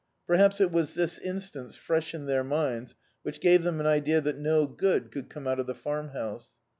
Perhaps 0.25 0.59
it 0.59 0.71
was 0.71 0.95
this 0.95 1.19
in* 1.19 1.39
stance, 1.39 1.75
fresh 1.75 2.15
in 2.15 2.25
their 2.25 2.43
minds, 2.43 2.95
which 3.21 3.39
gave 3.39 3.61
them 3.61 3.79
an 3.79 3.85
idea 3.85 4.19
that 4.19 4.35
no 4.39 4.65
good 4.65 5.11
could 5.11 5.29
come 5.29 5.45
out 5.47 5.59
of 5.59 5.67
the 5.67 5.75
Farmhouse. 5.75 6.55